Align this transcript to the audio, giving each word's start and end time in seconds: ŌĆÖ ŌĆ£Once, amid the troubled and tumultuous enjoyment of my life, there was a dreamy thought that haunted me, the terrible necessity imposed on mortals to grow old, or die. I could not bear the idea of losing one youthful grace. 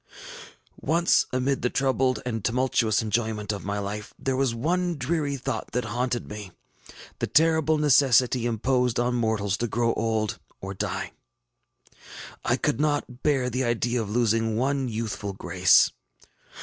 ŌĆÖ 0.83 0.87
ŌĆ£Once, 1.03 1.25
amid 1.31 1.61
the 1.61 1.69
troubled 1.69 2.23
and 2.25 2.43
tumultuous 2.43 3.03
enjoyment 3.03 3.51
of 3.51 3.63
my 3.63 3.77
life, 3.77 4.15
there 4.17 4.35
was 4.35 4.51
a 4.53 4.95
dreamy 4.97 5.37
thought 5.37 5.69
that 5.73 5.85
haunted 5.85 6.27
me, 6.27 6.49
the 7.19 7.27
terrible 7.27 7.77
necessity 7.77 8.47
imposed 8.47 8.99
on 8.99 9.13
mortals 9.13 9.57
to 9.57 9.67
grow 9.67 9.93
old, 9.93 10.39
or 10.59 10.73
die. 10.73 11.11
I 12.43 12.57
could 12.57 12.79
not 12.79 13.21
bear 13.21 13.47
the 13.51 13.63
idea 13.63 14.01
of 14.01 14.09
losing 14.09 14.57
one 14.57 14.87
youthful 14.87 15.33
grace. 15.33 15.91